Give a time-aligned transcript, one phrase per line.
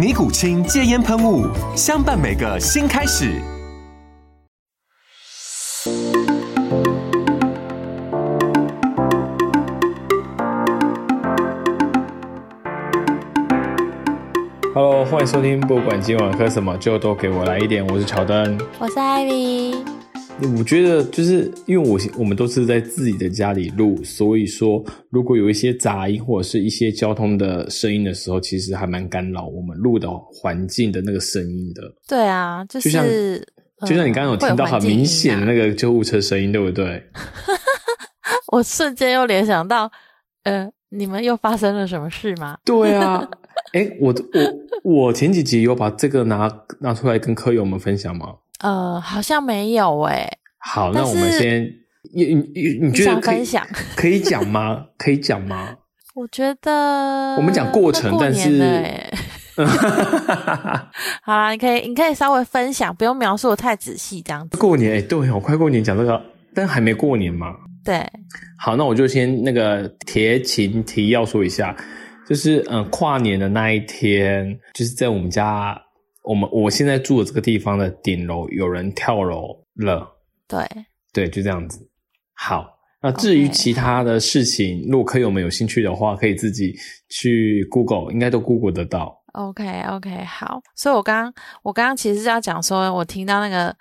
[0.00, 1.46] 尼古清戒烟喷雾，
[1.76, 3.38] 相伴每个新开始。
[14.72, 17.86] Hello，欢迎收听，不管今晚喝什么，就都给我来一点。
[17.88, 19.99] 我是乔丹，我是艾米。
[20.58, 31.82] 我觉得就是因为我我们都是在自己的家里录，所以说如果有一些杂音或者是一些交通的声音的时候，其实还蛮干扰我们录的环境的那个声音的。
[32.08, 33.04] 对啊，就像
[33.86, 37.02] 就像你刚刚有听到很明显的那个救护车声音，对不对？
[38.52, 39.90] 我瞬间又联想到，
[40.44, 42.58] 呃，你们又发生了什么事吗？
[42.64, 43.28] 对啊，
[43.72, 44.14] 哎，我
[44.82, 48.34] 我我前几集有把这个拿拿出来跟科友们分享吗？
[48.60, 50.28] 呃，好像没有哎。
[50.58, 51.64] 好，那我们先，
[52.14, 53.44] 你你你觉得可以
[53.96, 54.84] 可以讲吗？
[54.98, 55.76] 可以讲吗？
[56.14, 58.60] 我觉得我们讲过程，但是，
[61.22, 64.58] 好啦，你可以你可以稍微分享，不用描述的太仔细，这样子。
[64.58, 66.20] 过年哎，对，我快过年讲这个，
[66.54, 67.54] 但还没过年嘛。
[67.82, 68.06] 对，
[68.58, 71.74] 好，那我就先那个提前提要说一下，
[72.28, 75.80] 就是嗯，跨年的那一天，就是在我们家。
[76.22, 80.06] 我们我现在住的这个地方的顶楼有人跳楼了，
[80.46, 80.66] 对
[81.12, 81.88] 对，就这样子。
[82.34, 82.66] 好，
[83.02, 86.74] 那至于其他的事情，如果可以，我们有兴趣的话，可以自己
[87.08, 89.18] 去 Google，应该都 Google 得到。
[89.32, 90.60] OK OK，好。
[90.76, 93.74] 所以我刚刚我刚刚其实是要讲说，我听到那个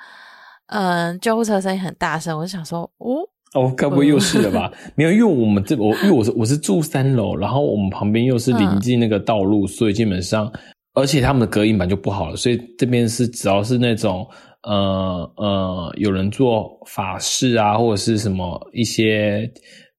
[0.68, 3.18] 嗯救护车声音很大声，我就想说，哦
[3.54, 4.72] 哦，该不会又是了吧？
[4.96, 10.52] 没有，因为我们这我因为我是我是住三楼，然后我们旁边又是临近那个道路，所以基本上。
[11.00, 14.28] 而且他们的隔音板就不好了，所以这边是只要是那种
[14.64, 19.50] 呃呃有人做法事啊，或者是什么一些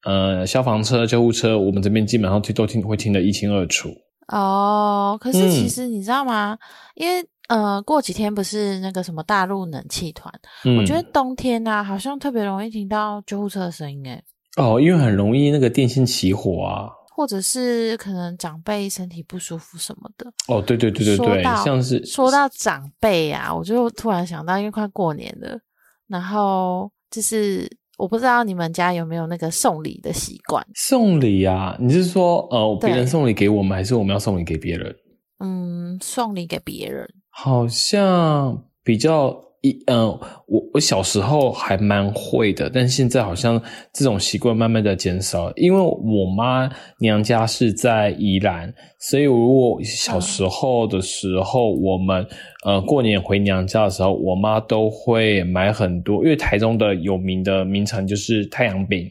[0.05, 3.89] 呃消防车、救护车，我们这边基本上听都听会听得一清二楚。
[4.28, 6.56] 哦，可是其实你知道吗？
[6.94, 10.33] 因为呃过几天不是那个什么大陆冷气团，
[10.78, 14.22] 我觉得冬天啊好像特别容易听到救护车的声音诶。
[14.56, 16.91] 哦，因为很容易那个电线起火啊。
[17.20, 25.60] 或者是可能长辈身体不舒服什么的哦，对对对对对，像是说到长辈啊，我就突然想到，因为快过年了，
[26.09, 30.66] 然后就是我不知道你们家有没有那个送礼的习惯？
[30.75, 31.76] 送礼啊？
[31.78, 34.97] 你是说呃，别人送礼给我们，还是我们要送礼给别人？
[35.41, 39.50] 嗯，送礼给别人，好像比较。
[39.62, 40.09] 一嗯，
[40.47, 43.60] 我我小时候还蛮会的，但现在好像
[43.93, 45.53] 这种习惯慢慢的减少。
[45.54, 52.26] 因为我妈娘家是在宜兰，所以如果小时候的时候，我们
[52.65, 59.06] 呃过年回娘家的时候，我妈都会买很多，因为台中的有名的名产就是太阳饼，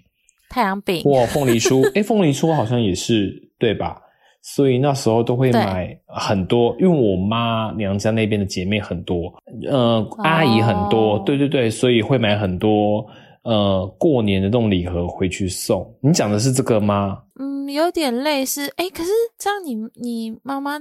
[0.50, 4.02] 太阳饼或凤梨酥， 哎，凤梨酥好像也是对吧？
[4.42, 9.34] 所以那时候都会买很多，因为我妈娘家那边的姐妹很多，
[9.70, 13.06] 呃，阿姨很多，对对对，所以会买很多
[13.44, 15.86] 呃过年的那种礼盒回去送。
[16.02, 17.20] 你讲的是这个吗？
[17.40, 18.72] 嗯，有点类似。
[18.78, 20.80] 哎，可是这样你你妈妈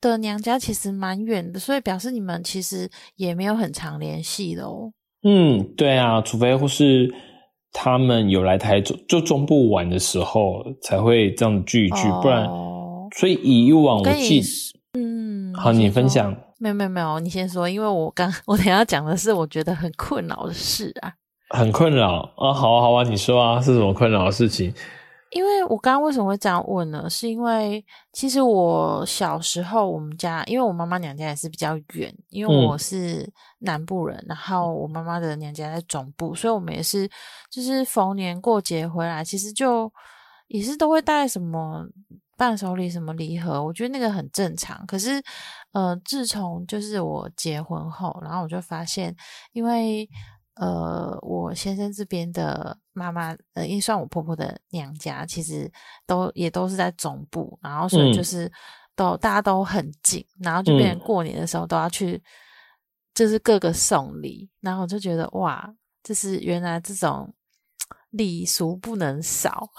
[0.00, 4.92] 的娘家其实蛮远的，所以表示你们其实也没有很常联系的哦。
[5.24, 7.12] 嗯，对啊，除非或是
[7.72, 12.48] 他们有来台中就中部玩的时候才会这样聚一聚，不然。
[13.14, 14.42] 所以以往我记，
[14.94, 16.34] 嗯，好，你分享。
[16.58, 21.12] 没有没有没有，你先说，因为我刚我等下讲的是我觉得很困扰的事啊。
[21.50, 24.72] 很困扰啊，好啊好啊，你说啊，是什么困扰的事情？
[25.30, 27.10] 因为我刚刚为什么会这样问呢？
[27.10, 33.28] 是因为其实我小时候我们家，因为我妈妈娘家也是比较远，因为我是
[33.58, 37.08] 南部人，然后我妈妈的娘家在总部，所以我们也是
[37.50, 39.92] 就是逢年过节回来，其实就
[40.46, 41.86] 也是都会带什么。
[42.42, 44.84] 伴手礼什么礼盒，我觉得那个很正常。
[44.84, 45.22] 可是，
[45.70, 49.14] 呃，自从就是我结婚后，然后我就发现，
[49.52, 50.08] 因为
[50.54, 55.70] 呃，我先生这边的妈妈，呃，因为算我婆婆的娘家，其实
[56.04, 58.50] 都也都是在总部，然后所以就是
[58.96, 62.20] 都大家都很近，然后就变成过年的时候都要去，
[63.14, 65.72] 就是各个送礼，然后我就觉得哇，
[66.02, 67.32] 就是原来这种
[68.10, 69.70] 礼俗不能少。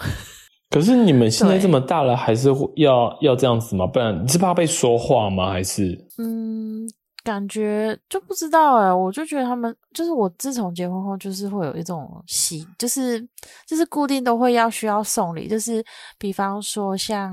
[0.74, 3.86] 可是你们现在这么大了，还是要要这样子吗？
[3.86, 5.52] 不然你是怕被说话吗？
[5.52, 6.84] 还是嗯？
[7.22, 13.18] 感觉就不知道哎，我就觉得他们就是我自从结婚后，就是会有一种习，就是
[13.66, 15.82] 就是固定都会要需要送礼，就是
[16.18, 17.32] 比方说像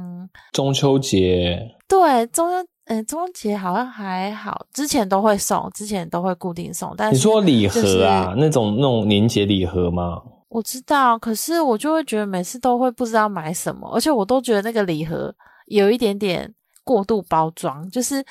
[0.54, 1.60] 中秋节，
[1.90, 6.94] 对中秋，嗯，中秋节好像还好，之前都会送，之前都会固定送。
[6.96, 10.22] 但是你说礼盒啊，那种那种年节礼盒吗？
[10.52, 15.34] 我知道，可是我就会觉得每次都会不知道买什么，而且我都觉得那个礼盒
[15.68, 16.54] 有一点点
[16.84, 18.24] 过度包装，就是。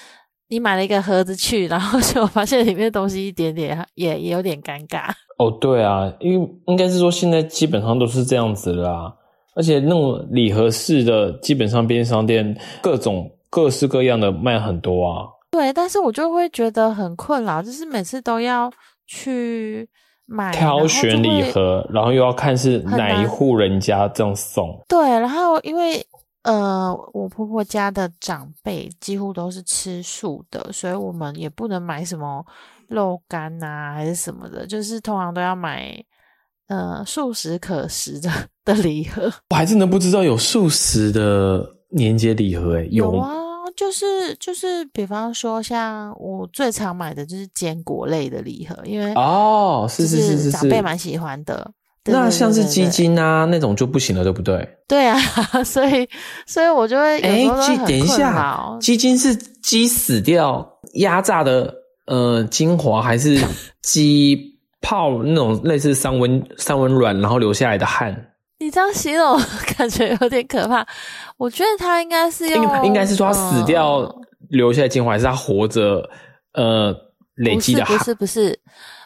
[0.52, 5.08] 你买了一个盒子去，然后 就发现里面东西一点点，也也有点尴尬。
[5.38, 9.14] 哦，对啊，因为应该是说现在基本上都是这样子啦，
[9.54, 15.28] 而且那种礼盒式的，基本上便利商店各种各式各样的卖很多啊。
[15.52, 18.68] 对，但是我就会觉得很困扰，就是每次都要
[19.06, 19.88] 去
[20.30, 24.80] 买挑选礼盒，然后又要看是哪一户人家这样送。
[24.88, 26.06] 对，然后因为。
[26.42, 32.42] 呃，我婆婆家的长辈几乎都是吃素的，所以我们也不能买什么
[32.88, 36.02] 肉干啊，还是什么的，就是通常都要买
[36.68, 38.30] 呃素食可食的
[38.64, 39.30] 的礼盒。
[39.50, 43.30] 我还真的不知道有素食的年节礼盒，哎，有啊，
[43.76, 51.70] 就是就是，比方说像我最常买的就是坚果类的礼盒，因为哦，是是是是，长辈蛮喜欢的。
[52.06, 54.66] 那像是鸡精啊那种就不行了，对不对？
[54.88, 55.18] 对啊，
[55.62, 56.08] 所以
[56.46, 61.72] 所以我就会哎，鸡等一下，鸡精是鸡死掉压榨的
[62.06, 63.38] 呃精华，还是
[63.82, 68.29] 鸡泡那种类似三温三温软然后留下来的汗？
[68.60, 69.36] 你这样形容
[69.76, 70.86] 感觉有点可怕。
[71.36, 74.08] 我觉得他应该是用，应该是说他死掉
[74.50, 76.08] 留下来精华，还是他活着
[76.52, 76.94] 呃
[77.36, 77.84] 累积的？
[77.86, 78.58] 不是不是。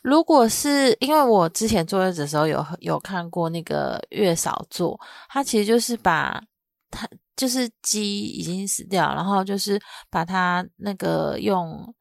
[0.02, 4.98] 如果是因为我之前坐月子的时候有有看过那个月嫂做，
[5.30, 6.42] 他其实就是把
[6.90, 9.80] 他就是鸡已经死掉，然后就是
[10.10, 11.94] 把它那个用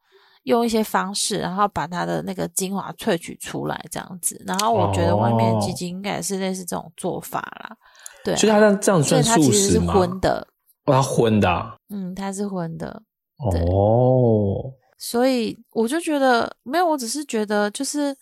[0.43, 4.41] 用一些方式，然后把它的那个精华萃取出来这样子。
[4.45, 7.75] 然后我觉得外面基金应该也是类似这种做法啦。
[8.23, 9.93] 对，所以它这样算素食吗？
[9.93, 10.47] 荤的，
[10.85, 13.03] 它荤的，嗯，它是荤的，
[13.37, 14.73] 哦。
[14.97, 18.15] 所以我就觉得没有，我只是觉得就是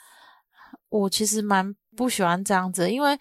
[0.90, 3.16] 我其实蛮不喜欢这样子，因为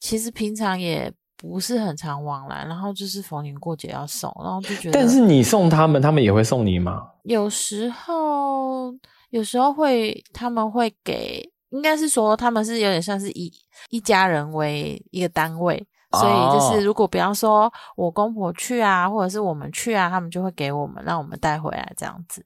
[0.00, 4.92] 其实平常也不是很常往来，然后就是逢年过节要送，然后就觉得。
[4.92, 7.02] 但是你送他们，他们也会送你吗？
[7.24, 8.94] 有时候，
[9.30, 13.52] 有时候会，他们会给，应该是说他们是有点像是以
[13.90, 22.44] 一家人为一个单位，所以就是如果比方说我公婆去啊，或者是我们去啊，他们就会给我们，让我们带回来这样子。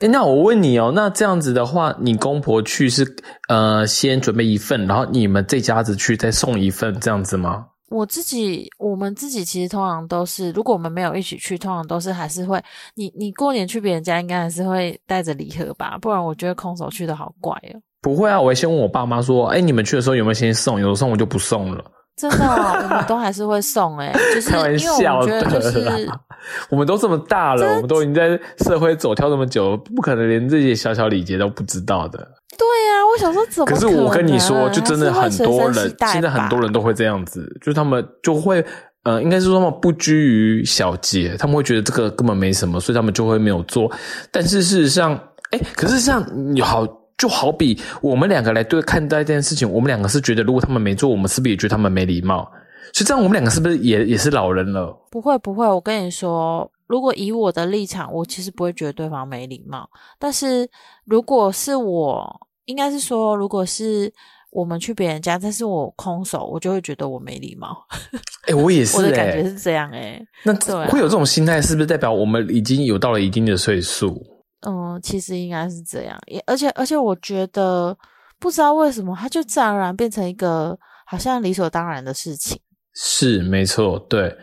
[0.00, 3.16] 哎，那我问你哦，那这样子的话，你公婆去是
[3.48, 7.66] 呃先准备一份，然后你们这家子去再送一份这样子吗？
[7.90, 12.62] 我自己，我们自己其实通常都是，如果我们没有一起去，通常都是还是会，
[12.94, 15.96] 你你过年去别人家，应该还是会带着礼盒吧？
[16.00, 17.80] 不然我觉得空手去的好怪哦。
[18.00, 20.80] 不会啊，我会先问我爸妈说，哎，你们去的时候有没有先送？
[20.80, 21.84] 有的送我就不送了。
[22.16, 26.08] 真的，我们都还是会送哎，就是因为我觉得就是，
[26.68, 32.18] 我们都这么大了，我们都已经在社会走跳这么久，不可能连这些小小礼节都不知道的。
[32.58, 32.87] 对呀，
[33.18, 33.66] 我想说怎么？
[33.66, 38.64] 可是我跟你说，就真的很多人，现在很多人都会这样子，就是他们就会，
[39.02, 43.90] 呃，应该是说他们不拘于小节，他们会觉得这个根本没什么，所以他们就会没有做。
[44.30, 45.18] 但是事实上，
[45.50, 46.86] 哎，可是像你好。
[47.18, 52.48] 就好比我们两个来对看待这件事情，我们两个是觉得，如果他们没做，我们是不是也觉得他们没礼貌？
[52.92, 54.96] 所以这样，我们两个是不是也也是老人了？
[55.10, 59.90] 不会不会，我跟你说，如果以我的立场，我其实不会觉得对方没礼貌。
[60.16, 60.70] 但是
[61.06, 64.12] 如果是我，应该是说，如果是
[64.50, 67.76] 我们去别人家，但是我空手，我就会觉得我没礼貌。
[68.46, 69.90] 哎，我也是，我的感觉是这样。
[69.90, 70.54] 哎，那
[70.86, 74.22] 会有这种心态，是不是代表我们已经有到了一定的岁数？
[74.66, 77.96] 嗯，其实应该是这样，也而且而且，我觉得
[78.38, 82.60] 不知道为什么，它就自然而然变成一个好像理所当然的事情。
[82.92, 84.36] 是，没错，对，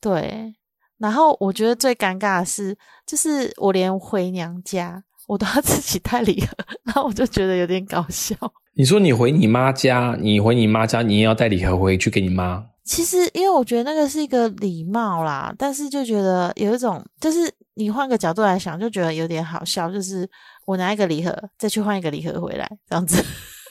[0.00, 0.54] 对。
[0.98, 6.48] 然后我觉得最尴尬的是，就是我连回娘家我都要自己带礼盒，
[6.84, 8.34] 然后我就觉得有点搞笑。
[8.74, 12.66] 你说你回你妈家，你回你妈家，你也要带礼盒回去给你妈？
[12.82, 17.50] 其实，因为我觉得那个是一个礼貌啦，但是就觉得有一种就是。
[17.74, 19.90] 你换个角度来想，就觉得有点好笑。
[19.90, 20.28] 就是
[20.66, 23.24] 我拿一个礼盒，再去换一个礼盒回来，这样子。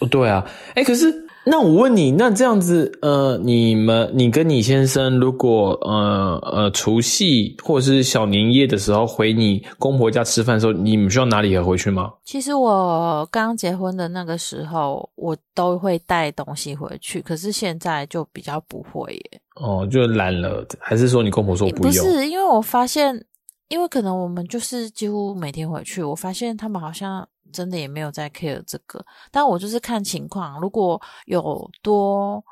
[0.07, 12.11] 对啊，哎，可是那我问你，那这样子，呃，你们你跟你先生如果呃呃除夕或者是小年夜的时候回你公婆家吃饭的时候，你们需要拿礼盒回去吗？
[12.23, 19.41] 其实我刚结婚的那个时候，我都会带东西回去，可是现在就比较不会耶。
[19.55, 22.11] 哦，就懒了，还是说你公婆说不用不？
[22.11, 23.25] 是，因为我发现，
[23.69, 32.43] 因为可能我们就是几乎每天回去，我发现他们好像真的也没有在 care 这个，但我就是看情况，如果有多，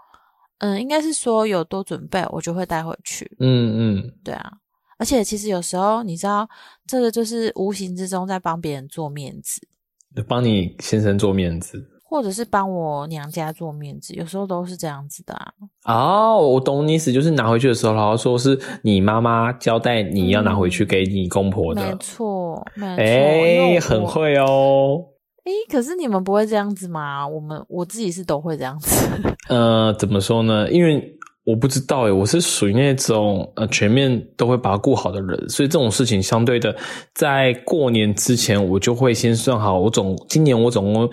[0.60, 3.30] 嗯，应该是说有多准备，我就会带回去。
[3.40, 4.52] 嗯嗯，对啊，
[4.98, 6.50] 而且其实有时候你知道，
[6.86, 9.62] 这个就是无形之中在帮别人做面子，
[10.28, 11.97] 帮你先生做面子。
[12.10, 15.52] 或者是帮我娘家做面子，有时候都是这样子的啊。
[15.84, 21.82] 哦，我懂你意思，就是拿回去的时候，然后说是你妈妈交代你要拿回去给你公婆的。
[21.82, 23.04] 没错，没错。
[23.04, 25.04] 哎，很会哦。
[25.44, 27.28] 哎，可是你们不会这样子吗？
[27.28, 29.06] 我们我自己是都会这样子。
[29.50, 30.72] 呃，怎么说呢？
[30.72, 36.74] 因为我不知道哎，我是属于那种呃全面都会把它顾好的人，所以这种事情相对的，
[37.14, 41.10] 在过年之前我就会先算好，我总今年我总共。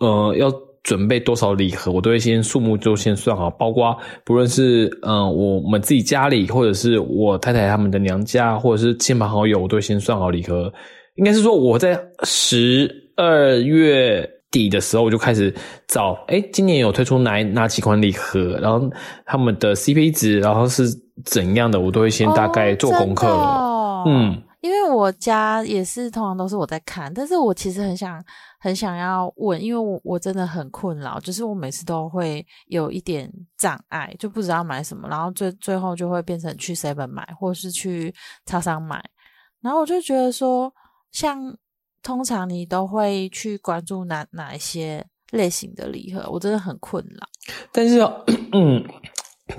[0.00, 10.72] 呃，要准备多少礼盒，我都会先数目就先算好，包括不论是嗯我们自己家里，或者是我太太他们的娘家，或者是亲朋好友，我都会先算好礼盒。
[11.16, 15.54] 应该是说我在十二月底的时候，我就开始
[15.86, 18.90] 找，哎，今年有推出哪哪几款礼盒，然后
[19.24, 20.88] 他们的 CP 值，然后是
[21.24, 24.04] 怎样的，我都会先大概做功课了。
[24.06, 28.24] 嗯，因为我家也是通常都是我在看，但是我其实很想。
[28.64, 38.14] 很想要问，因为我我真的很困扰，就是我每次都会有一点障碍，就不知道买什么，然后最最后就会变成去 seven 买，或是去
[38.46, 39.04] 超商买，
[39.60, 40.72] 然后我就觉得说，
[41.12, 41.54] 像
[42.02, 47.28] 通常你都会去关注哪哪一些类型的礼盒，我真的很困扰。
[47.70, 48.00] 但是，
[48.52, 48.82] 嗯，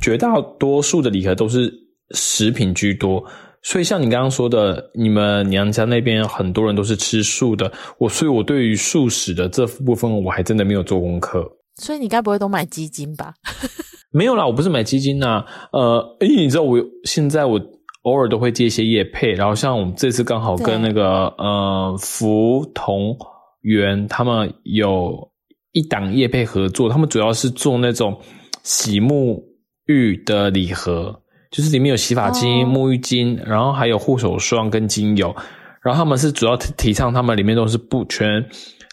[0.02, 1.72] 绝大多数的礼盒都是
[2.10, 3.24] 食品居多。
[3.68, 11.44] 所以像你刚刚说的，你们娘家那边很多人都是吃素的，我所以，我对于素食的这部分，我还真的没有做功课。
[11.82, 13.34] 所以你该不会都买基金吧？
[14.14, 15.44] 没有啦，我不是买基金呐。
[15.74, 17.60] 呃，哎，你知道我现在我
[18.04, 23.18] 偶尔都会接一些叶配，然后像我们这次刚好跟那个呃福同
[23.62, 25.32] 源他们有
[25.72, 28.16] 一档叶配合作，他们主要是做那种
[28.62, 29.44] 洗沐
[29.88, 31.20] 浴的礼盒。
[31.56, 35.34] 就是里面有洗发精、沐浴精，然后还有护手霜跟精油，
[35.82, 38.46] 然后他们是主要提倡，他们里面都是不全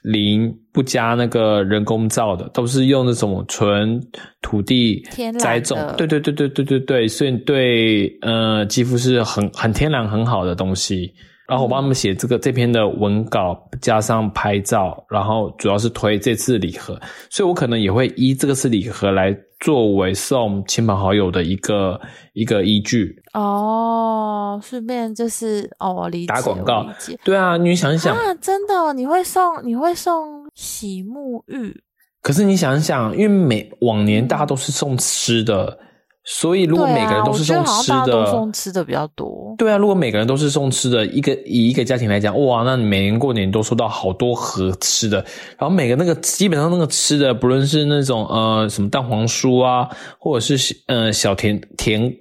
[0.04, 4.00] 零不加那个人工皂的，都是用那种纯
[4.42, 5.04] 土地
[5.40, 11.12] 栽种，对对对对对对对，所以对呃肌肤是很很天然很好的东西。
[11.49, 21.99] 然后我帮他们写这个这篇的文稿，加上拍照，然后主要是推这次礼盒，所以我可能也会依这个是礼盒来作为送亲朋好友的一个
[22.35, 23.23] 一个依据。
[23.33, 26.85] 哦，顺便就是哦，我理解打广告，
[27.25, 31.81] 对啊，你想想啊，真的你会送你会送洗沐浴，
[32.21, 35.78] 可是你想想，因为每往年大家都是送吃的。
[36.25, 39.55] 所以，如果每个人都是送吃的，送吃的比较多。
[39.59, 45.17] 对啊，如果每个人都是送吃的，一个以一个家庭来讲，哇，那你每年过年都收到好多盒吃的，
[45.59, 49.88] 然后每个那个基本上那个吃的，不论是那种呃什么蛋黄酥啊，
[50.21, 52.14] 或者是呃小甜甜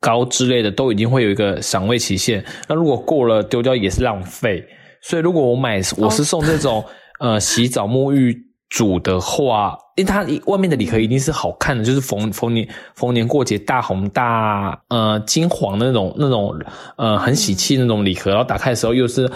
[0.00, 2.44] 糕之类的，都已经会有一个赏味期限。
[2.68, 4.64] 那如果过了丢掉也是浪费。
[5.02, 6.84] 所以，如果我买我是送这种
[7.18, 8.44] 呃洗澡沐浴。
[8.70, 16.56] 煮的话，因为它外面的礼盒一定是好看的，就是逢逢年逢年过节大红大呃金黄的那种那种
[16.96, 19.28] 呃很喜气那种礼盒，然后打开的时候又是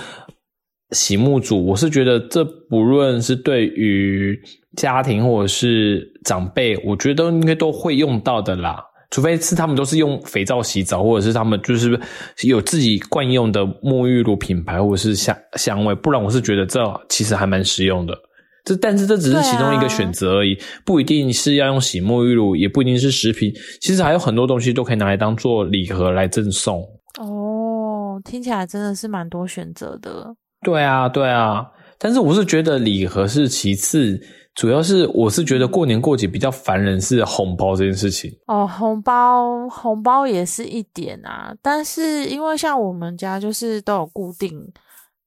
[0.92, 4.40] 喜木组，我是觉得这不论是对于
[4.76, 8.83] 家庭或者是长辈，我觉得应该都会用到的啦。
[9.11, 12.00] 除非是他们都是用肥皂洗澡，或者是他们就是
[12.45, 18.16] 有自己惯用的沐浴露品牌或者是香香味，不然我是觉得这其实还蛮实用的。
[18.64, 26.81] 这但是这只是其中一个选择而已，不一定是要用洗沐浴露，也不一定是食品，其实还有很多东西都可以拿来当做礼盒来赠送。
[27.21, 30.35] 哦，听起来真的是蛮多选择的。
[30.64, 31.66] 对啊，对啊，
[31.99, 34.16] 但是我是觉得礼盒是其次，
[34.54, 38.31] 主要是我是觉得过年过节比较烦人是红包这件事情。
[38.47, 44.73] 哦，红包红包也是一点啊，但是因为像我们家就是都有固定，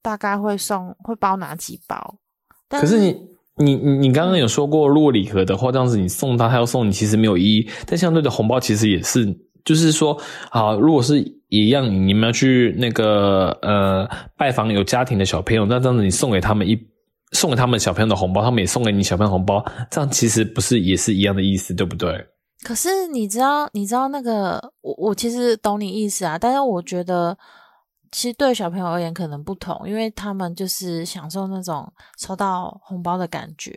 [0.00, 2.16] 大概会送会包哪几包。
[2.68, 3.16] 可是你
[3.56, 7.68] 你你你刚刚有说过，如果礼盒的话，这样子你送他，他要送你，其实没有意义。
[7.86, 9.26] 但相对的红包其实也是，
[9.64, 10.16] 就是说，
[10.50, 16.76] 啊，如果是一样，你们要去那个呃拜访有家庭的小朋友，那这样子你送给他们一
[17.32, 22.26] 送给他们小朋友的红包，他们也送给你小朋友红包，这样其实不是也是一样的意思，对不对？
[22.64, 27.36] 可是你知道，你知道那个我我其实懂你意思啊，但是我觉得
[28.12, 33.72] 其实对小朋友而言可能不同，因为他们就是享受那种收到红包的感觉，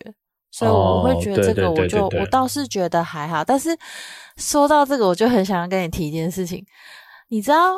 [0.51, 3.43] 所以我会觉得这个我就我倒是觉得还好。
[3.43, 3.69] 但是
[4.38, 6.65] 说到这个，我就很想要跟你提一件事情，
[7.27, 7.75] 你知道，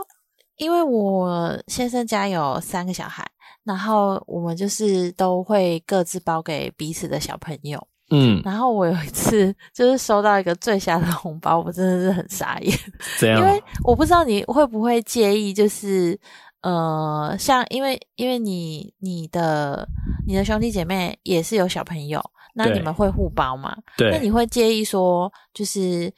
[0.57, 3.25] 因为我先生家有三个小孩。
[3.63, 8.41] 然后我们就是都会各自包给彼此的小朋友，嗯。
[8.45, 12.77] 然后我有一次就是收到一个最瞎的红包，我真的是很傻眼。
[13.17, 13.39] 这样？
[13.39, 16.19] 因为我不知道你会不会介意，就是
[16.61, 19.87] 呃，像因为因为你你的
[20.27, 22.21] 你的兄弟姐妹也是有小朋友，
[22.53, 23.75] 那你们会互包吗？
[23.97, 24.11] 对。
[24.11, 26.13] 那你会介意说，就是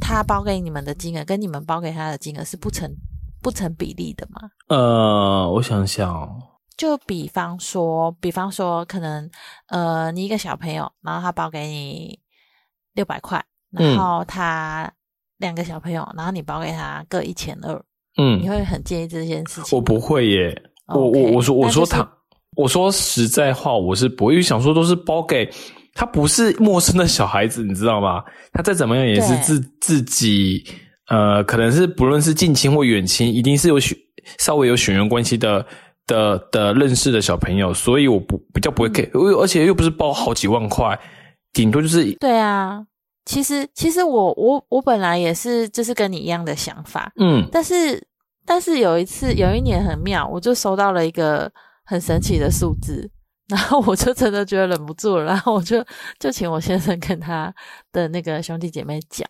[0.00, 2.88] 他包给你们的金额跟你们包给他的金额是不成
[3.42, 4.50] 不成比例的吗？
[4.68, 6.51] 呃，我想想。
[6.76, 9.30] 就比方说，比方说，可能
[9.68, 12.18] 呃，你一个小朋友，然后他包给你
[12.94, 14.90] 六百块，然后他
[15.38, 17.74] 两个小朋友，然后你包给他各一千二，
[18.16, 19.76] 嗯，你会很介意这件事情？
[19.76, 22.08] 我不会耶，我我我说我说他，
[22.56, 25.48] 我说实在话，我是不会想说都是包给
[25.94, 28.22] 他，不是陌生的小孩子，你知道吗？
[28.52, 30.64] 他再怎么样也是自自己，
[31.08, 33.96] 呃，可能是不论是近亲或远亲，一定是有血
[34.38, 35.64] 稍微有血缘关系的。
[36.12, 40.98] 的的认识的小朋友，所以我不比较不会给，而且又不是包好几万块，
[41.54, 42.84] 顶多就是对啊。
[43.24, 48.06] 其实其实我我我本来也是就是跟你一样的想法，嗯，但是
[48.44, 51.50] 但是有一次有一年很妙，我就收到了一个
[51.84, 53.08] 很神奇的数字，
[53.48, 55.82] 然后我就真的觉得忍不住了，然后我就
[56.18, 57.54] 就请我先生跟他
[57.92, 59.26] 的那个兄弟姐妹讲，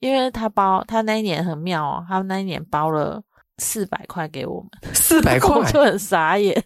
[0.00, 3.22] 因为他包他那一年很妙哦，他那一年包了。
[3.58, 6.64] 四百块给我们，四百 块我就很傻眼。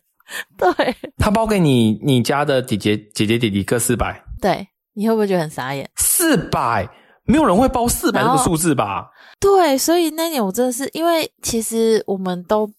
[0.56, 5.88] 对，他包给你你家的姐姐姐姐弟弟各四百，对，你会不会觉得很傻眼？
[5.96, 6.88] 四百，
[7.24, 9.10] 没有人会包四百这个数字吧？
[9.40, 12.70] 对，所以那年我真的是，因为其实我们都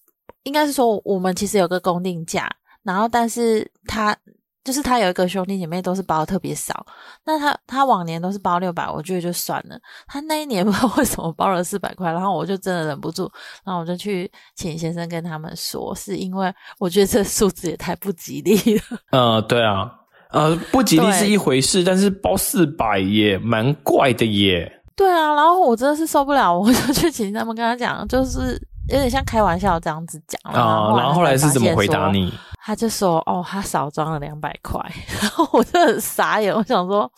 [0.44, 2.50] 应该是说，我们其实有个公定价，
[2.84, 4.16] 然后但是他。
[4.64, 6.86] 就是他有一个兄弟姐妹都是包的特别少，
[7.26, 9.76] 那他他往年都是包六百，我觉得就算了。
[10.08, 13.30] 他那一年 不知道为什么包了四百块，然后我就真的忍不住，
[13.66, 18.82] 然后我就去请先生跟他们说，是因为我觉得这数字也太不吉利了。
[19.12, 19.92] 呃，对啊，
[20.32, 24.72] 呃，不吉利是一回事，但是包四百也蛮怪的耶。
[24.96, 30.94] 对啊，然后我真的是受不了，我就去请他们跟他讲，就是有点像开玩笑这样子讲啊。
[30.96, 32.32] 然后后来是怎么回答你？
[32.64, 34.80] 他就说：“哦，他少装了两百块。
[35.22, 37.12] ”然后我就很傻眼，我想说：“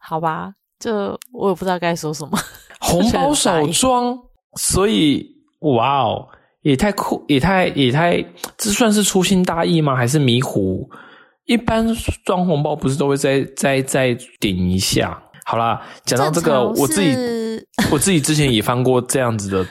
[0.00, 2.38] 好吧，就我也不知道该说什么。
[2.80, 4.18] ”红包少装，
[4.56, 5.24] 所以
[5.60, 6.26] 哇哦，
[6.62, 8.20] 也太酷，也太也太，
[8.58, 9.94] 这算是粗心大意吗？
[9.94, 10.88] 还是迷糊？
[11.44, 11.86] 一般
[12.24, 15.22] 装红包不是都会再再再顶一下？
[15.44, 17.16] 好啦，讲到这个，我自己
[17.90, 19.66] 我自己之前也翻过这样子的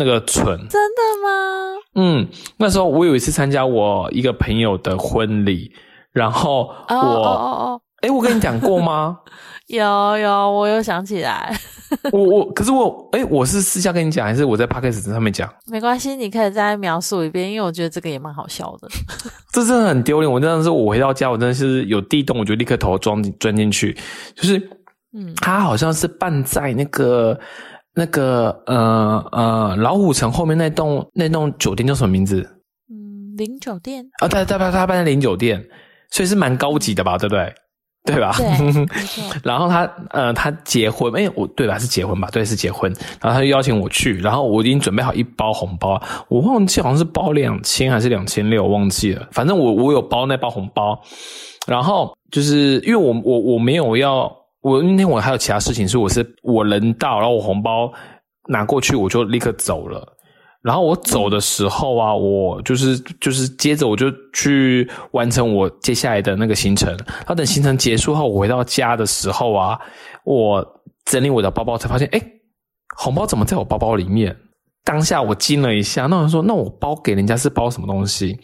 [0.00, 1.76] 那个存，真的吗？
[1.94, 5.70] 嗯，那时候我有一次参加我一个朋友的婚礼，
[6.10, 9.18] 然后我，哦哦哎，我跟你讲过吗？
[9.68, 9.84] 有
[10.18, 11.54] 有，我有想起来。
[12.12, 15.52] 我我，可是我，哎，我是私下跟你讲，还是我在 podcast 上面讲？
[15.66, 18.88] 没关系，你可以再描述一遍，因为我觉得这个也蛮好笑的。
[19.52, 23.96] 这真的很丢脸，我真的是我回到家，我真的是有地洞，我就立刻头钻钻进去，
[24.34, 24.58] 就是，
[25.16, 27.38] 嗯，他好像是办在那个。
[28.00, 32.40] 那个呃呃，老虎城后面那栋那栋酒店叫什么名字？
[32.88, 35.62] 嗯，林酒店啊，对对对，他办在林酒店，
[36.10, 37.18] 所以是蛮高级的吧？
[37.18, 37.52] 对不对？
[38.06, 38.34] 对吧？
[38.38, 38.48] 对，
[39.44, 41.78] 然后他呃，他结婚，哎，我对吧？
[41.78, 42.26] 是结婚吧？
[42.32, 42.90] 对，是结婚。
[43.20, 49.28] 然后他就邀请我去，然后我已经准备好一包红包，我忘记好像是包两千还是两千六，忘记了。
[49.30, 50.98] 反正我我有包那包红包，
[51.66, 54.39] 然后就是因为我我我没有要。
[54.60, 57.92] 我那天我还有其他事情，是我是我人到，然后我红包
[58.48, 60.16] 拿过去，我就立刻走了。
[60.62, 66.94] 然后我走的时候啊，我就是就是接着我就去完成我接下来的那个行程。
[67.06, 69.80] 然后等行程结束后，我回到家的时候啊，
[70.24, 72.22] 我整理我的包包，才发现，哎，
[72.98, 74.36] 红包怎么在我包包里面？
[74.82, 78.36] 当下我惊了一下，那我说，那我包给人家是包什么东西？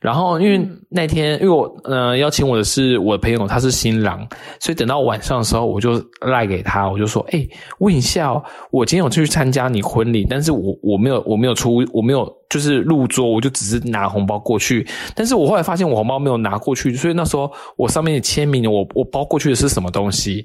[0.00, 4.26] 然后因为那天，因为我呃邀请我的是我的朋友，他是新郎，
[4.60, 7.46] 所以等到晚上的时候，我就赖给他，我就说，哎，
[7.78, 8.32] 问一下，
[8.70, 20.44] 我今天有去参加你婚礼，但是我我没有我没有出我没有就是入桌，我就只是拿红包过去，但是我后来发现我红包没有拿过去，所以那时候我上面的签名，我我包过去的是什么东西？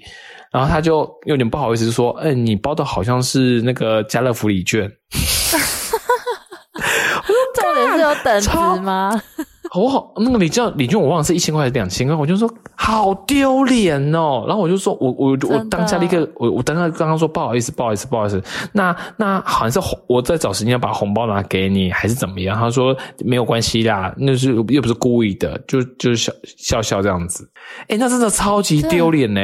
[0.52, 4.92] 然后他就有点不好意思说：“嗯，你包的好像是那个家乐福礼券。”
[7.54, 8.50] 重点是有等级
[8.82, 9.22] 吗？
[9.73, 14.43] 我好那个李教李俊，我忘了是一千块还是两千块，我就说好丢脸哦。
[14.45, 18.41] 然后我就说，我我我当下立刻，我我当下刚刚说不好意思，不好意思，不好意思。
[18.73, 22.57] 那那好像是红，我在找时间要把红包拿给你，还是怎么样？
[22.57, 27.49] 他说没有关系啦，那是又不是故意的，就就是笑笑笑这样子。
[27.88, 29.41] 哎，那真的超级丢脸呢，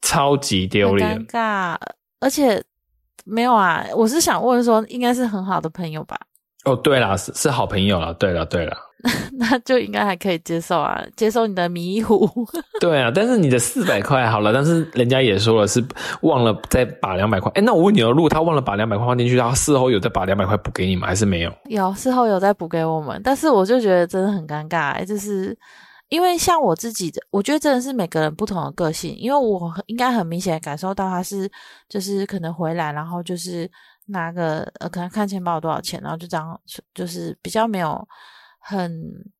[0.00, 1.76] 超级丢脸，尴尬。
[2.20, 2.62] 而且
[3.24, 6.18] 没有啊，我是想问说，应该是很好的朋友吧？
[6.64, 8.12] 哦，对了，是是好朋友了。
[8.14, 8.76] 对了，对了，
[9.38, 12.28] 那就应该还可以接受啊，接受你的迷糊。
[12.80, 15.82] 对啊，但是你的四百块好了，但是人家也说了是
[16.22, 17.50] 忘了再把两百块。
[17.54, 21.06] 哎，那我问你哦，如果他忘了把两百块放进去，他事后有再把两百块补给你吗？
[21.06, 21.52] 还是没有？
[21.66, 25.56] 有，事后有再补给我们，但是我就觉得真的很尴尬，就是
[26.08, 31.48] 因为像我自己的，我觉得真的是每个人不同的个性，因为我应该很明显感受到他是
[31.88, 33.70] 就是可能回来，然后就是。
[34.08, 36.58] 拿个呃，可能看钱包有多少钱，然后就这样，
[36.94, 38.06] 就是比较没有
[38.58, 38.90] 很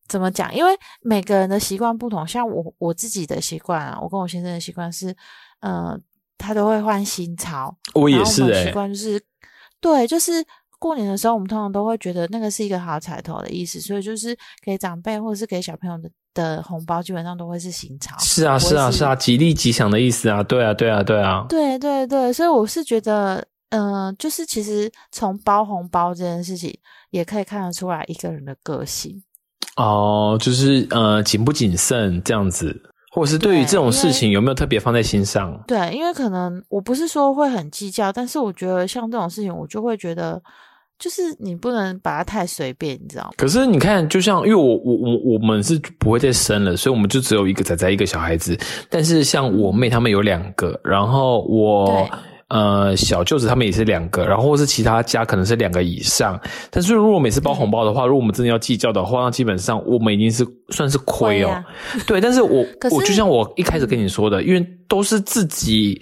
[0.08, 2.26] 怎么讲，因为每个人的习惯不同。
[2.26, 5.14] 像我我自己的习惯啊，我跟我先生的习惯是，
[5.60, 5.98] 呃，
[6.36, 7.76] 他都会换新钞。
[7.94, 9.20] 我也是习惯就是，
[9.80, 10.44] 对，就是
[10.78, 18.16] 过年的时候，我们通常都会觉得那个是一个好彩头的意思，所以就是给长辈或者是给小朋友的的红包，基本上都会是新钞。
[18.18, 23.46] 是啊，是啊，是啊，吉利吉祥的意思啊，对啊，对啊，对啊，对对对，所以我是觉得。
[23.70, 26.74] 嗯，就是其实从包红包这件事情，
[27.10, 29.22] 也可以看得出来一个人的个性。
[29.76, 32.74] 哦，就是呃，谨不谨慎这样子，
[33.12, 35.62] 或者是对于这种事情有没有特别放在心上？
[35.68, 40.42] 对，因为可能我不是说会很计较，但是我觉得像这种事情，我就会觉得，
[40.98, 43.30] 就是你不能把它太随便，你知道吗？
[43.36, 48.58] 可是你看，就像因为我我我我们是不会再生了，所以我们就只有一个仔仔一个小孩子。
[48.88, 52.08] 但是像我妹他们有两个，然后我。
[52.48, 56.40] 呃，小舅子他们也是两个，然后或是其他家可能是两个以上。
[56.70, 61.62] 但是如果每次包红包的话，如果我们真的要计较的话，那基本上我们已经是算是亏哦。
[62.06, 66.00] 对，但是我我就像我一开始跟你说的，因为都是自己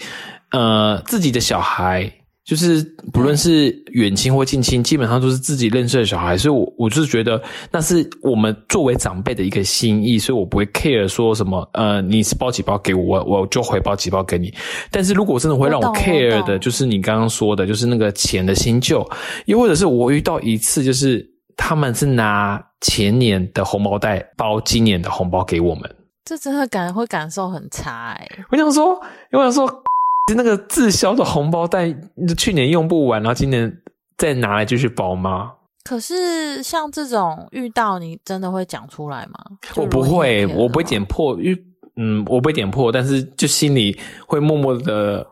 [0.53, 2.11] 呃自己的小孩。
[2.47, 2.81] 就是
[3.13, 14.55] 不论是远亲或近亲，基本上都是自己认识的小孩，所以，我我就是觉得那是我们作为长辈的一个心意，所以我不会 care 说什么，呃，你是包几包给我，我就回包几包给你。
[14.93, 19.05] 但是如果真的会让我 care 的，就是你刚刚说的，就是那个钱的新旧，
[19.47, 25.83] 又或者是我遇到一次，就是他们是拿前年的红包袋包今年的红包给我们，
[26.25, 28.29] 这真的感会感受很差哎。
[28.51, 29.01] 我想说，
[29.33, 29.83] 我想说。
[30.29, 31.95] 是那个滞销的红包袋，
[32.37, 33.81] 去年用不完，然后今年
[34.19, 35.53] 再拿来继续包吗？
[35.85, 39.35] 可是像这种遇到，你真的会讲出来吗？
[39.77, 45.25] 我不会，我不会点破，因为嗯，我不会点破，但是就心里会默默的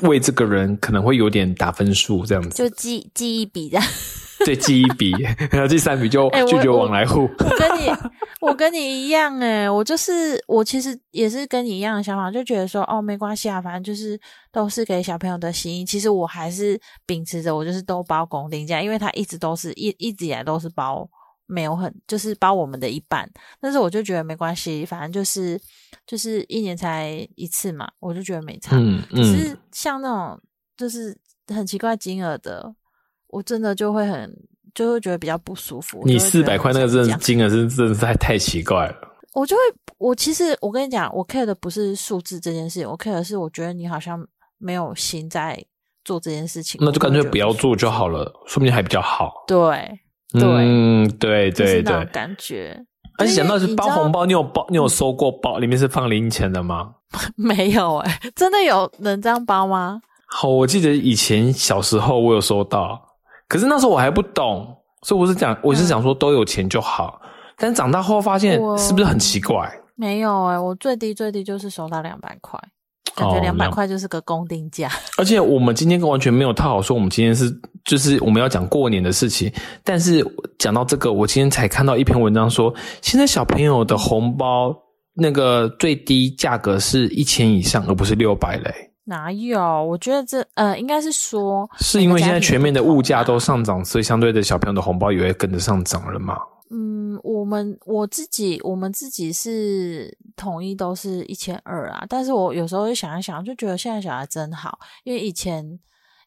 [0.00, 3.78] 为这个人可能会有点打分数这样子，就记记一笔的。
[4.44, 5.12] 对，记一笔，
[5.50, 7.28] 然后第三笔就拒绝往来户。
[7.38, 7.90] 我跟你，
[8.40, 14.18] 我跟你一样哎，我就是我其实也是跟你一样的想法，就觉得说哦，没关系啊，反正就是
[14.50, 15.84] 都是给小朋友的心意。
[15.84, 21.08] 其实我还是秉持着，我就是都包公定价，因为他一直都是一一直以来都是包，
[21.46, 23.30] 没有很就是包我们的一半。
[23.60, 25.60] 但是我就觉得没关系，反正就是
[26.06, 28.76] 就是一年才一次嘛，我就觉得没差。
[28.76, 29.22] 嗯嗯。
[29.22, 30.40] 只是像那种
[30.76, 31.16] 就是
[31.48, 32.74] 很奇怪金额的。
[33.32, 34.30] 我真的就会很，
[34.74, 36.02] 就会觉得比较不舒服。
[36.04, 38.94] 你四百块那个真金额是真的是太太奇怪了。
[39.32, 39.62] 我就会，
[39.96, 44.22] 我其实我跟你讲，我 care 的不是数字这件事情，我 care 的是我觉得你好像
[44.58, 45.58] 没有心在
[46.04, 46.78] 做这件事情。
[46.84, 49.32] 那就干脆不要做就好了，说不定还比较好。
[49.46, 49.98] 对，
[50.32, 52.78] 对嗯，对对对，感觉。
[53.16, 56.94] 而且想到是包红包，你有包，你有收过包，里面是放零钱的吗？
[57.36, 60.00] 没有哎，真的有能这样包吗？
[60.26, 63.11] 好，我记得以前小时候我有收到。
[63.52, 64.66] 可是那时候我还不懂，
[65.02, 67.20] 所以我是讲，我是想说都有钱就好。
[67.58, 69.70] 但是长大后发现，是不是很奇怪？
[69.94, 72.58] 没有哎，我最低最低就是收到两百块，
[73.14, 74.90] 感觉两百块就是个公定价。
[75.18, 79.52] 而且我们今天完全没有套好说，我们今天是就是我们要讲过年的事情。
[79.84, 80.26] 但是
[80.58, 84.74] 讲到这个，我今天才看到一篇文章说，现在小朋友的红包
[85.12, 88.91] 那个最低价格是一千以上，而不是六百嘞。
[89.04, 89.60] 哪有？
[89.84, 96.38] 我觉得这呃，应该是说，是因为现在全面的物价都上涨，所以相对的小朋友的红包也会跟着上涨了嘛？
[96.70, 105.78] 嗯，我们我自己我们自己是统一都是一千二啊，但是我有时候会想一想，就觉得现在小孩真好，因为以前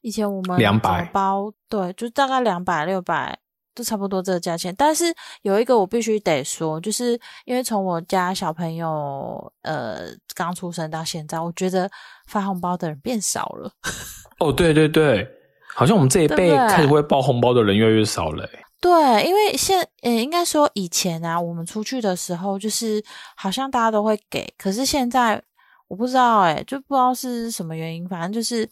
[0.02, 3.40] 以前我们两百包，对，就大概两百六百。
[3.76, 11.88] 都差不多这个价钱，但是有一个我必须得说，就是因为从我家小朋友呃刚出生到现在，我觉得
[12.26, 13.72] 发红包的人变少了。
[14.40, 15.28] 哦，对对对，
[15.76, 18.50] 好像我们这一辈开始会包红包的人越来越少了。
[18.82, 23.04] 对，因为现呃，应该说以前啊，我们出去的时候，就是
[23.36, 25.42] 好像大家都会给，可是现在
[25.88, 28.70] 我不知道哎、就不知道是什么原因，反正就是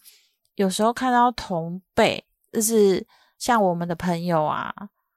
[0.55, 3.03] 有时候看到同辈，就是
[3.43, 4.73] 像我们的朋友啊，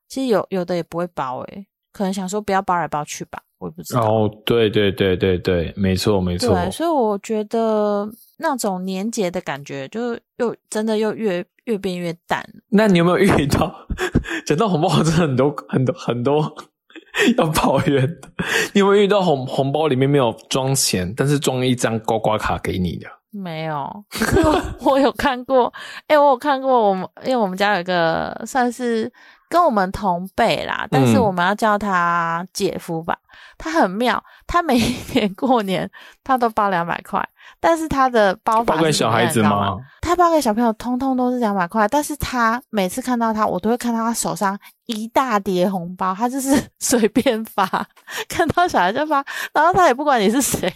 [0.09, 4.01] 其实有有的也不会包哎、可能想说不要包来包去吧，我也不知道。
[4.01, 6.53] 哦，对对对对对，没错没错。
[6.53, 12.45] 对，所以我觉得那种年节的感觉，就又真的又越越变越淡。
[12.71, 13.87] 那你有没有遇到？
[14.45, 16.57] 讲到红包，真的很多很多很多
[17.39, 18.29] 要抱怨的。
[18.73, 23.09] 你有没有遇到红红包里面没有装钱，但是装一张刮刮卡给你的？
[23.31, 24.05] 没有，
[24.81, 25.73] 我有看过，
[26.07, 29.11] 哎、我有看过我们，因为我们家有一个算是
[29.49, 33.17] 跟我们同辈啦，但是嗯我们要叫他姐夫吧。
[33.59, 35.91] 他很妙，他每一年过年
[36.25, 37.27] 他都包两百块，
[37.61, 39.77] 但是他的包法包给小孩子吗？
[40.01, 47.67] 他包给小朋友通通都是两百块，但是他每次看到他，我都会看到他手上一大叠红包，他就是随便发，
[48.29, 50.73] 看到小孩就发，然后他也不管你是谁。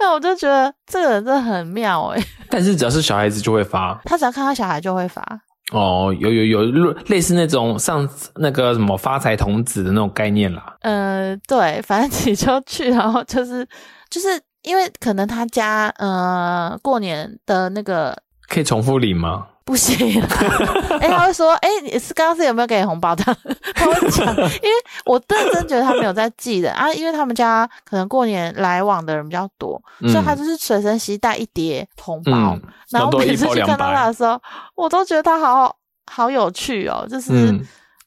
[0.00, 5.22] 那我就觉得这个人真的很妙诶、但是只要是小孩子就会发他只要看到小孩就会发。
[5.70, 10.76] 哦，有有有类类似那种上次那个什么发财童子的那种概念啦。
[10.80, 13.66] 呃，对，反正你就去，然后就是
[14.10, 14.28] 就是
[14.62, 18.16] 因为可能他家呃过年的那个
[18.48, 19.46] 可以重复领吗？
[19.70, 20.26] 不行啦，
[21.00, 23.22] 哎、他会说，哎、你是刚刚是有没有给红包的？
[23.72, 24.70] 他会讲，因为
[25.04, 34.12] 我认真觉得他没有在记的啊，因为他们家可能过年来往的人比较多，所以他就是随身携带一叠红包，嗯，然后每次去看到他的。
[34.12, 34.36] 时候，
[34.74, 35.72] 我都觉得他好
[36.10, 37.58] 好有趣哦，就是嗯，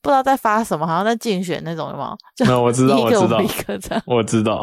[0.01, 2.17] 不知道在发什么，好像在竞选那种，有没有？
[2.35, 4.59] 就那我知道，一个我知道我一，个这样，我知道。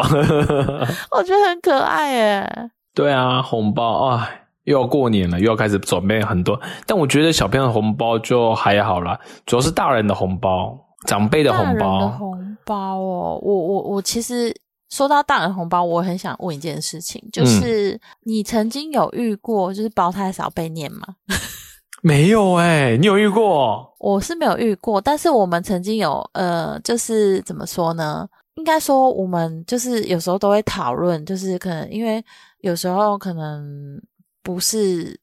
[1.13, 2.71] 我觉得很可爱耶。
[2.95, 4.29] 对啊，红包啊，
[4.65, 6.61] 又要过年了，又要开始准备很多。
[6.87, 12.09] 但我觉得小朋友的红包就还好啦，主要是大人的红包，长辈的红大人的包。
[12.11, 14.55] 红包哦，我我我其实
[14.91, 21.01] 说到大人红包，我很想问一件事情，嗯就是、你曾经有遇过就是包太少被念吗？
[22.03, 23.95] 没有哎、你有遇过？
[23.99, 28.27] 我是没有遇过，但是我们曾经有呃，就是怎么说呢？
[28.55, 32.23] 应该说我们就是有时候都会讨论，就是可能因为
[32.61, 34.01] 有时候可能
[34.43, 35.19] 不是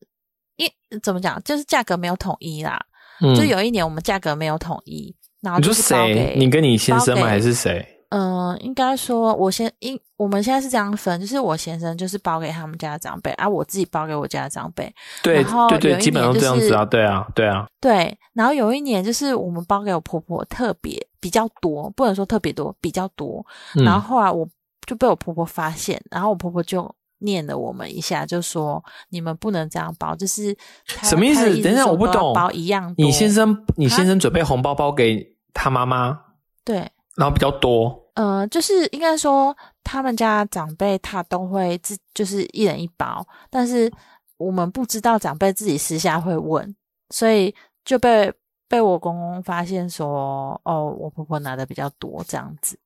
[0.56, 0.70] 因
[1.02, 2.80] 怎么讲，就是价格没有统一啦。
[3.20, 6.36] 嗯就有一年我们价格没有统一，然后你说就是包谁给？
[6.38, 7.26] 你跟你先生吗？
[7.26, 7.84] 还是谁？
[8.10, 14.90] 嗯、应该说，我先因我们现在是这样分，就是我先生就是包给他们家的长辈，啊，我自己包给我家的长辈，
[15.22, 17.68] 对然后对对，基本上这样子啊，对啊，对啊。
[17.82, 18.18] 对。
[18.34, 23.46] 然后有一年就是我们包给我婆婆特别比较多，不能说特别多，比较多。
[23.76, 24.48] 嗯然后后来我
[24.86, 33.06] 就被我婆婆发现，然后我婆婆就念了我们一下，就说你们不能这样包，就是什么意思等一下我不懂包一样多。
[33.06, 36.20] 你先生，你啊先生准备红包包给他妈妈，
[36.64, 38.04] 对，然后比较多。
[38.16, 43.92] 呃，就是应该说，他们家长辈他都会自就是一人一包，但是
[44.38, 46.76] 我们不知道长辈自己私下会问，
[47.12, 47.54] 所以
[47.86, 48.34] 就被
[48.68, 52.78] 被我公公发现说，哦，我婆婆拿的比较多这样子。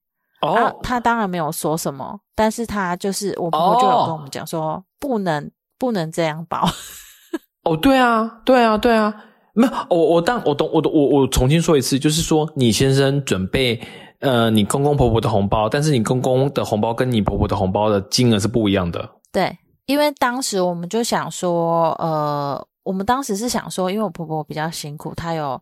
[0.42, 5.50] 哦，啊，他当然没有说什么，但是他就是我婆婆就有跟我们讲说，不能
[5.80, 6.68] 不能这样包。
[7.64, 9.14] 哦，对啊，对啊，对啊，
[9.54, 13.80] 没有，我我当我懂，我懂，我我重新说一次，就是说，你先生准备
[14.20, 19.08] 呃你公公婆婆的红包，但是你公公的红包跟你婆婆的红包的金额是不一样的。
[19.32, 25.62] 对，因为当时我们就想说，呃，我们当时是想说，因为我婆婆比较辛苦，她有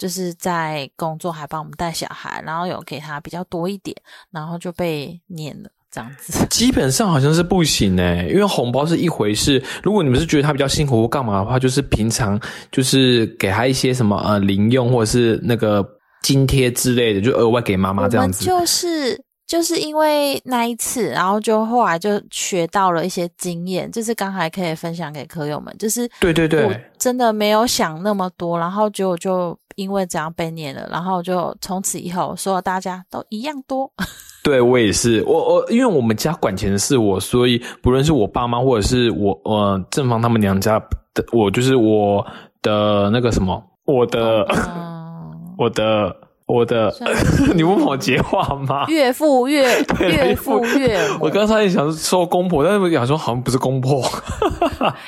[0.00, 3.94] 就是在工作，还帮我们带小孩，然后有给他比较多一点，
[4.30, 6.42] 然后就被念了这样子。
[6.48, 9.62] 基本上好像是不行诶，因为红包是一回事。
[9.82, 12.40] 如果你们是觉得他比较辛苦或干嘛的话，就是平常
[12.72, 15.86] 就是给他一些什么呃零用或者是那个
[16.22, 18.46] 津贴之类的，就额外给妈妈这样子。
[18.46, 26.66] 就是就是因为那一次，然后就后来就学到了一些经验，就是刚才可以分享给科友们，就是对对对。
[26.66, 33.90] 我真的没有想那么多，然后结果就因为这样被念了，然后就从此以后所有大家都一样多。
[34.44, 40.78] 对我也是，我我因为我们家管钱的是我，所以不论是我爸妈或者是我呃正方他们娘家
[41.12, 42.24] 的，我就是我
[42.62, 46.14] 的那个什么，我的、嗯， 我的
[46.52, 47.08] 我的算，
[47.54, 48.84] 你问我接话吗？
[48.90, 49.62] 岳父 岳
[50.00, 54.02] 岳父岳母我刚才也想说公婆，但是我想说好像不是公婆。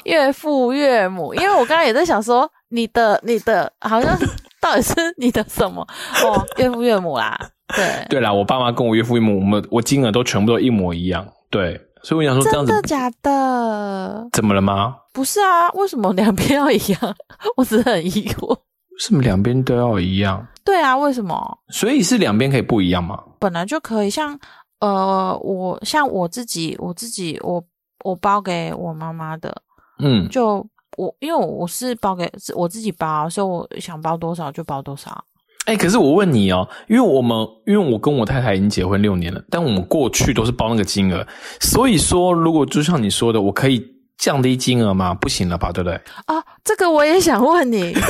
[0.05, 4.17] 岳父岳母，因为我刚刚也在想说，你的你的好像
[4.61, 5.87] 到底是你的什么
[6.25, 7.39] 哦，岳父岳母啦，
[7.75, 11.27] 对，对啦，我爸妈跟我岳父岳母，我们我金额都全部都一模一样。
[11.51, 14.29] 对，所以我想说这样子真的假的？
[14.33, 14.97] 怎么了吗？
[15.13, 17.15] 不是啊，为什么两边要一样？
[17.57, 18.57] 我只是很疑惑。
[19.05, 20.47] 什么两边都要一样？
[20.65, 21.59] 对啊，为什么？
[21.71, 23.21] 所以是两边可以不一样吗？
[23.41, 24.39] 本来就可以，像
[24.79, 27.61] 呃，我像我自己，我自己，我
[28.05, 29.61] 我包给我妈妈的，
[29.99, 30.65] 嗯，就
[30.97, 35.25] 我因为我是包给我自己包，所以我想包多少就包多少。
[35.67, 37.37] 哎，可是我问你哦，因为我们
[37.67, 41.27] 因为我跟我太太已经结婚六年了，但我们过去都是包那个金额，
[41.61, 43.85] 所以说如果就像你说的，我可以
[44.23, 45.13] 降低金额吗？
[45.13, 46.01] 不行了吧，对不对？
[46.27, 48.01] 啊，这个我也想问你， 是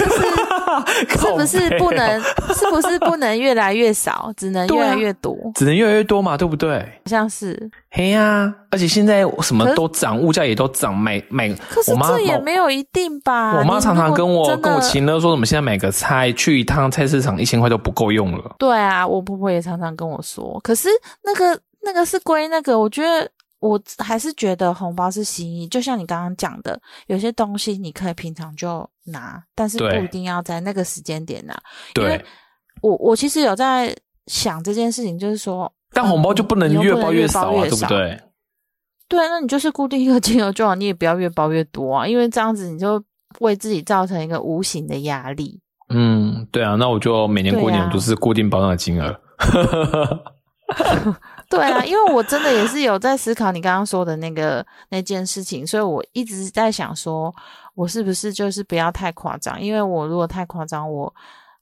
[1.17, 2.21] 是不是不能？
[2.55, 5.35] 是不是不能越来越少，只能越来越多？
[5.55, 6.81] 只能越来越多嘛，对不对？
[6.81, 7.71] 好像是。
[7.91, 11.49] 嘿呀，而且现在什么都涨，物价也都涨，买买。
[11.71, 13.57] 可是这也没有一定吧？
[13.57, 18.55] 我妈常常跟我跟我亲了说，我们现在买个菜去一趟菜市场一千块都不够用了。
[18.59, 20.61] 对啊，我婆婆也常常跟我说。
[20.63, 20.91] 可是
[21.25, 23.27] 那个那个是归那个，我觉得。
[23.63, 31.57] 我还是觉得红包是心意，就像你刚刚讲的，有些东西你可以平常就拿，但是不一定要在那个时间点拿。
[31.95, 32.21] 对，
[32.81, 33.97] 我我其实有在
[34.27, 38.21] 想这件事情，就是说，但红包就不能越包越少啊，对不对？
[39.07, 43.01] 对，那你就是固定一个金额就好，你也不要越包越多啊，因为这样子你就
[43.39, 45.61] 为自己造成一个无形的压力。
[45.89, 49.21] 嗯，对啊，那我就每年过年都是固定包那个金额。
[51.59, 57.35] 对啊，因为我真的也是有在思考你刚刚说的那个那件事情，所以我一直在想，说
[57.75, 59.61] 我是不是就是不要太夸张？
[59.61, 61.15] 因为我如果太夸张，我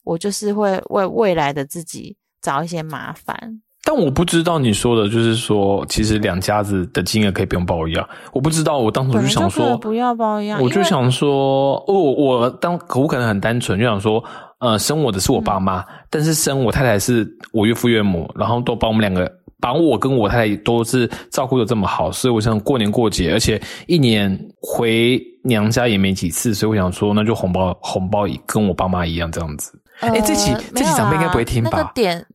[0.04, 3.60] 我就是会为未来的自己找一些麻烦。
[3.82, 8.08] 但我不知道你说的就是说，其实两家子的金额可以不用包一样。
[8.32, 14.22] 我不知道，我当初就想说不要包一样，我就想说，哦，我当我可能很单纯，就想说，
[14.58, 19.39] 呃，生我的是我爸妈，但是生我太太是我岳父岳母，然后都把我们两个。
[19.60, 29.72] 把我跟我太太都是照顾的这么好，所以我想过年过节，而且一年回娘家也没几次，所以我想说，那就红包红包跟我爸妈一样这样子。
[30.00, 31.70] 哎，这期这期长辈应该不会听吧？
[31.72, 32.26] 那个点，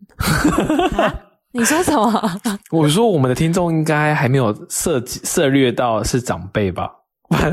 [1.52, 2.40] 你说什么？
[2.72, 6.92] 我说我们的听众应该还没有涉涉略到是长辈吧？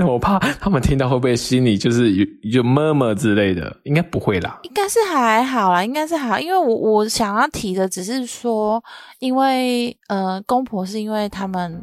[0.06, 4.58] 我怕他们听到会不会心里就是有有么么之类的，应该不会啦。
[4.62, 8.82] 应该是还好啦，应该是还好，因为我我想要提的只是说，
[9.18, 11.82] 因为呃，公婆是因为他们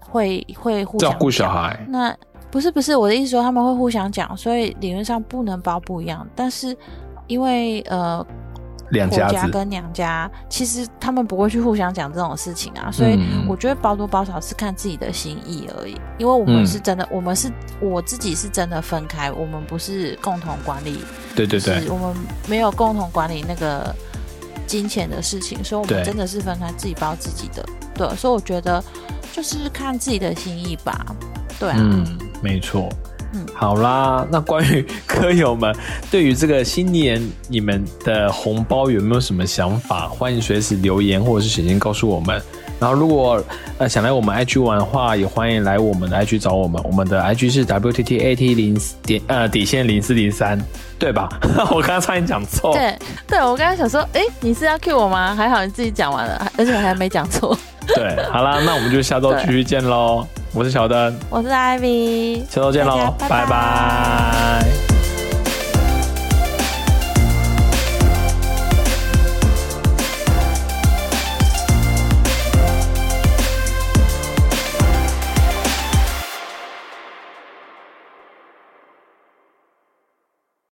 [0.00, 1.78] 会会互照顾小孩。
[1.88, 2.14] 那
[2.50, 6.26] 不是不是我的意思说他们会互相讲，所以理论上不能包不一样。
[6.34, 6.76] 但是
[7.26, 8.24] 因为呃。
[8.92, 15.98] 两家跟娘家，其实他们不会去互相讲这种事情啊，所以我觉得包多包少是看自己的心意而已。
[16.18, 17.50] 因为我们是真的，我们是
[17.80, 21.02] 我自己是真的分开，我们不是共同管理。
[21.34, 22.14] 对对对，我们
[22.46, 23.94] 没有共同管理那个
[24.66, 27.64] 金钱的事情，所以我们真的是分开自己包自己的。
[27.94, 28.82] 对，所以我觉得
[29.32, 31.04] 就是看自己的心意吧。
[31.58, 32.90] 对啊，嗯，没错。
[33.54, 35.74] 好啦，那关于歌友们
[36.10, 40.08] 对于这个新年你们的红包有没有什么想法？
[40.08, 42.40] 欢迎随时留言或者是写信告诉我们。
[42.78, 43.40] 然后如果
[43.78, 46.82] 呃想来我们 IG 玩的话，也欢迎来我们的 IG 找我们。
[46.82, 50.58] 我们的 IG 是 WTTAT 零点呃底线零四零三，
[50.98, 51.28] 对吧？
[51.70, 52.74] 我刚刚差点讲错。
[52.74, 55.32] 对，对我刚刚想说，哎，你是要 Q 我吗？
[55.32, 57.56] 还好你自己讲完了，而且还没讲错。
[57.94, 60.26] 对，好啦，那我们就下周继续见喽。
[60.54, 64.91] 我是小灯，我是 Ivy，下周见喽，拜拜。